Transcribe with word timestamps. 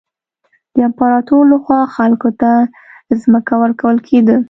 د 0.73 0.77
امپراتور 0.87 1.43
له 1.51 1.57
خوا 1.63 1.81
خلکو 1.95 2.29
ته 2.41 2.51
ځمکه 3.21 3.53
ورکول 3.63 3.97
کېده. 4.07 4.37